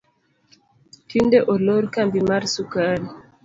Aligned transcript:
Tinde 1.07 1.39
olor 1.53 1.83
kambi 1.95 2.19
mar 2.29 2.43
sukari 2.53 3.07